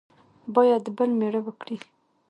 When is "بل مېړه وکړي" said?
0.97-1.77